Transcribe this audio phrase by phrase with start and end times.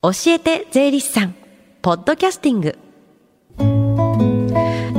[0.00, 1.34] 教えて税理士さん
[1.82, 2.78] ポッドキャスティング。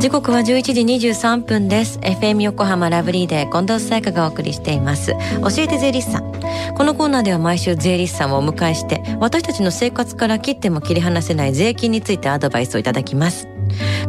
[0.00, 1.98] 時刻は11時23分です。
[1.98, 5.12] FM 横浜ラブリーで近藤沙耶香がお送りしています。
[5.12, 6.32] 教えて税理士さん。
[6.74, 13.48] このコーナーでは毎週税理士さんをお迎えして私たちの生活から切っても切り離せない税金についてアドバイスをいただきます。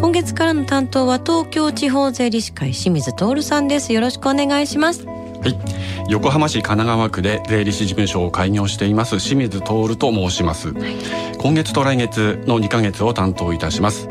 [0.00, 3.92] 今月からの担当は東京地方税理士会清水徹さんです。
[3.92, 5.06] よろしくお願いします。
[5.06, 5.12] は
[5.46, 10.96] い横浜市神奈川区で税理士事務所を開業しています清水徹と申します、はい、
[11.38, 14.08] 今月と来月の2ヶ月を担当いたします。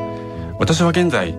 [0.59, 1.35] 私は現在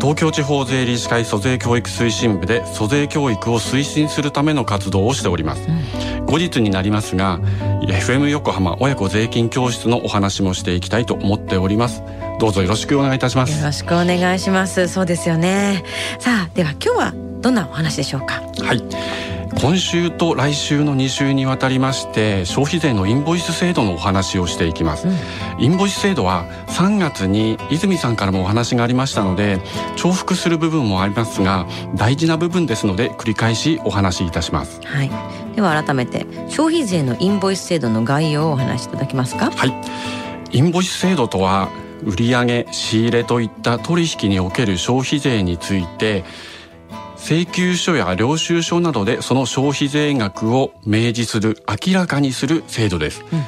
[0.00, 7.38] 東京地方税理士会租税教育推進部で租税教育を推進するための活動をしております、うん、後日になりますが
[7.86, 12.02] FM 横浜親子税金教室のお話もしていきたいと思っております。
[12.40, 13.56] どうぞよろしくお願いいたします。
[13.58, 14.88] よろしくお願いします。
[14.88, 15.84] そうですよね。
[16.18, 18.42] さあでは今日はどんなお話でしょうか？
[18.64, 18.82] はい
[19.56, 25.14] 今週と来週の2週にわたりまして消費税のインボイス制度のお話をしていきます、うん、
[25.58, 29.60] インボイス制度は3月に泉さんからもお話がありましたので
[29.96, 34.80] 重複する部分もありますが大事な部分ですので繰り返しお話しいたします。
[34.84, 35.10] はい。
[35.54, 39.50] では改めて消費税のインボイス制度の概要をお話しいただけますか？
[39.50, 39.72] はい。
[40.50, 41.70] インボイス制度とは
[42.04, 46.24] 売上仕入れといった取引における消費税について
[47.24, 53.42] 請求書や領収書などでその消費税額を明示する明らかにする制度です、うん、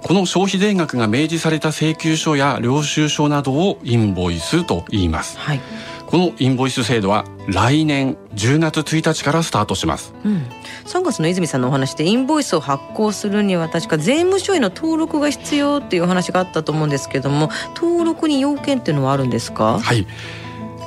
[0.00, 5.60] この消費税額が明示された請求書や領収書などをインボイスと言います、はい、
[6.06, 10.42] このインボイス制度は来年10月1日からスタートします、うん、
[10.86, 19.78] 3月の泉さんのお話でインボイスを発行するには確か税務署への登録が必要っていう話があったと思うんですけども登録に要件っていうのはあるんですか？
[19.78, 20.06] はい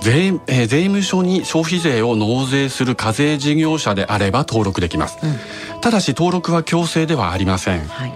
[0.03, 8.13] 税,、えー、税務署に消費税を納税する課税事業者であれば登録できます、うん、ただし登録は強制ではありません、はい、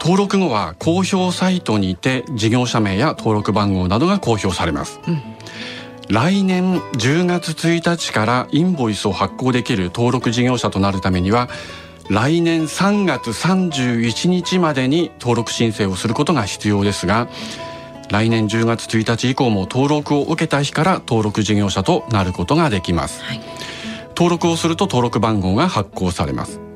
[0.00, 5.22] 登録後は公表サイトにて事業者名や登録番号などが公表されます、うん、
[6.08, 11.48] 来年10月1日からインボイスを発行できる登録事業者となるためには
[12.10, 17.28] 来年3月31日までに登録申請をすることが必要ですが
[18.10, 23.40] 来年10月1日以降も登録を受けた日から登録事業者となることができます、はい、
[24.08, 26.69] 登録をすると登録番号が発行されます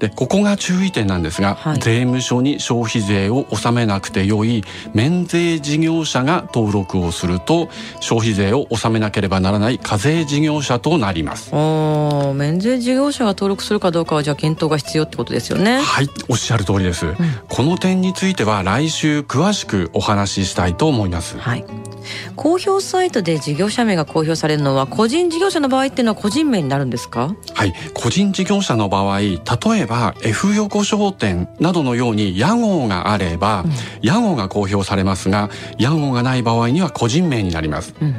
[0.00, 7.68] でここが注意点なんですが、はい、税務署に消費税を納めなくてよい免税事業者が登録をすると
[8.00, 11.50] 消費税を納めなければならない課税事業者となります。
[11.54, 15.80] あ免税事業者が登録するかどうかはじゃあ検討が必要ってことですよね。
[15.80, 17.16] はいおっしゃる通りです、うん、
[17.48, 21.38] この点については来週詳しくお話ししたいと思います。
[21.38, 21.64] はい
[22.36, 27.34] 公表サイトで事業者名が公表されるのは個人事業者の場合っていうのは個人名になるんですか？
[27.54, 27.74] はい。
[27.94, 29.38] 個人事業者の場合例
[29.76, 33.72] えば F 横商店などのように屋号があれば、うん、
[34.02, 38.14] 屋号が公表されますが屋号がない場合には個人名になります、うん。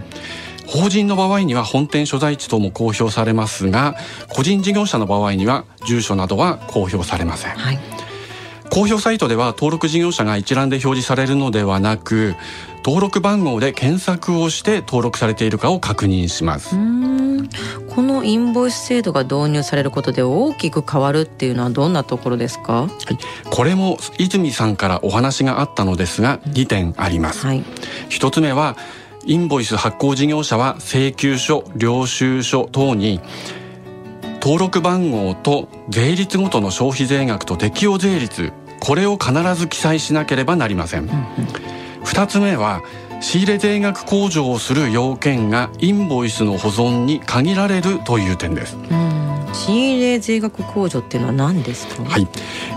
[0.68, 3.96] 法人の場合には本店所在地とも公表されますが
[4.30, 7.80] 個人事業者の場合には住所などは公表されません、はい、
[8.72, 12.36] 公表サイトでは登録事業者が一覧で表示されるのではなく
[12.86, 16.78] 登録番号で検索をして登録されているかを確認します。
[17.90, 22.90] このインボイス制度が導入されることで大きく変わるっていうのはどんなところですか、はい、
[23.50, 27.64] これも泉さんからお話があったのですが2点あります、はい、
[28.10, 28.78] 1つ目は
[29.26, 33.20] インボイス発行事業者は請求書領収書等に
[34.42, 38.52] 登録番号と税率ごとの消費税額と適用税率
[38.82, 41.16] これを必ず記載しなければなりません、うんうん、
[42.04, 42.82] 2つ目は
[43.22, 48.76] 仕入れ税額控除をする要件がインボイスの保存に限られるという点です、
[49.54, 52.04] 仕入れ税額控除っていうのは何ですか？
[52.04, 52.28] はい、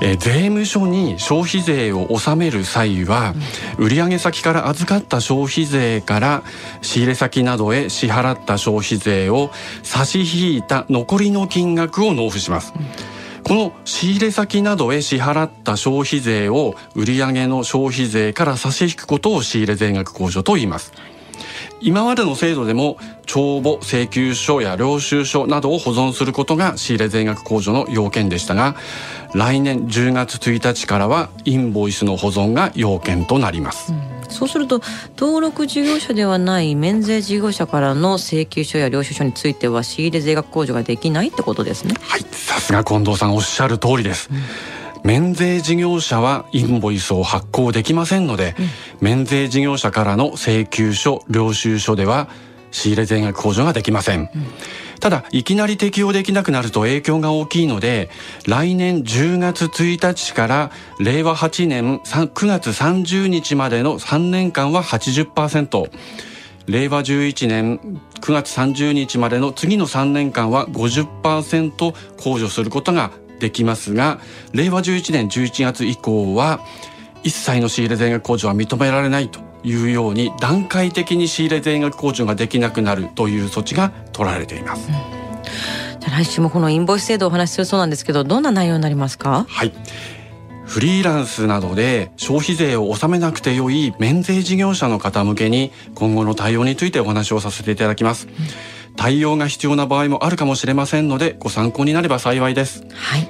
[0.03, 3.33] えー、税務署に消費税を納める際は、
[3.79, 6.43] うん、売上先から預かった消費税から
[6.83, 9.51] 仕入れ先などへ支払った消費税を
[9.83, 13.14] 差し引いた残りの金額を納付します、うん
[13.45, 20.93] この仕入れ先などへ支払った消費税を売上の消費税から差し引くことを仕入れ税額控除と言います。
[21.81, 22.97] 今までの制度でも
[23.27, 28.77] 帳簿請求書や領収書などを保存することが仕入れ税額控除の要件でしたが
[29.35, 33.93] 来年10月1日からはインボイスの保存が要件となります。
[33.93, 34.15] うん。
[34.31, 34.81] そうすると
[35.17, 41.95] 登録事業者ではない免税事業者からの請求書や領収書については仕入れ税額控除ができないってことですね。
[42.01, 42.23] はい。
[42.31, 44.39] さすが近藤さんおっしゃる通りです、うん。
[45.03, 48.67] 免税事業者はインボイスを発行できませんので、うん、
[49.01, 52.29] 免税事業者からの請求書領収書では
[52.71, 54.29] 仕入れ税額控除ができません、うん
[55.05, 58.09] ただいきなり適用できなくなると影響が大きいので
[58.49, 65.91] 来年10月1日から令和8年9月30日までの3年間は80%
[66.69, 71.71] 令和11年9月30日までの次の3年間は50%
[72.17, 73.11] 控除することが
[73.41, 74.21] できますが
[74.55, 76.61] 令和11年11月以降は
[77.23, 79.54] 一切の仕入れ税額控除は認められないと。
[79.65, 84.89] いうように段階的に仕入れ税額控除ができなくなるという措置が取られています。
[84.89, 86.01] うん。
[86.01, 89.47] じゃ来週もこのインボイス制度をお話しするそうなんですけどどんな内容になりますか？
[89.49, 89.73] はい。
[90.67, 98.35] フリーランスなどで消費税を納めなくてよい免税事業者の方向けに今後の対応についてお話をさせていただきます、うん、
[98.97, 102.83] 対応が必要な場合もあるかもしれませんのでご参考になれば幸いです。
[102.95, 103.29] はい。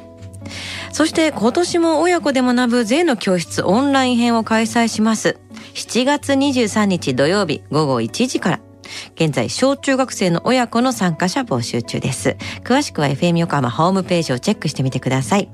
[0.92, 5.36] そして今年も親子で学ぶ税の教室オンライン編を開催します
[5.74, 8.60] 7月23日土曜日午後1時から。
[9.16, 12.36] 現在、小中学生の親子の参加者募集中です。
[12.62, 15.50] 詳しくは FM 横浜ホームページをチェックしてみてください。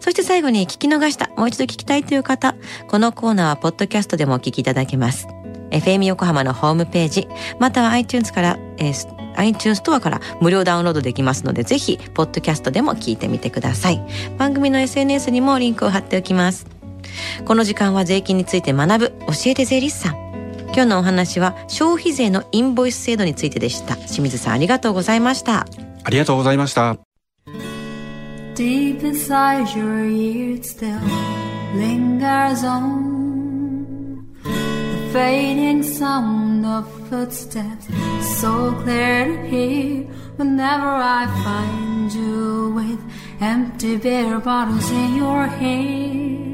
[0.00, 2.56] そして最後に聞き逃した、もう一度聞きたいという方、
[2.88, 5.28] このコーナーはポッドキャストでもお聞きいただけます。
[5.70, 7.28] FM 横浜のホームページ、
[7.60, 14.02] または iTunes から、えー、iTunes ストアから無料ダウンロードできますので、ぜひ、ポッドキャストでも聞いてみてください。
[14.38, 16.73] 番組の SNS にもリンクを貼っておきます。
[17.44, 20.24] この時間は税金について学ぶ教えて税理士さん
[20.74, 25.66] 今日のお話は消費税のインボイス制度についてでした清水さんありがとうございました
[26.02, 26.96] ありがとうございました
[28.56, 30.98] Deep inside your ear still
[31.76, 37.86] lingers on the fading sound of footsteps
[38.40, 40.04] so clear to hear
[40.36, 43.00] whenever I find you with
[43.40, 46.53] empty beer bottles in your hand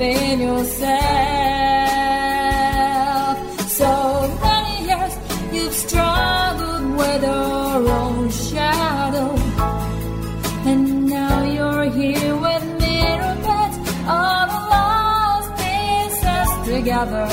[0.00, 0.90] been yourself.
[3.78, 3.92] So
[4.40, 5.14] many years
[5.52, 9.30] you've struggled with your own shadow.
[10.70, 13.76] And now you're here with beds,
[14.14, 17.29] all the lost pieces together.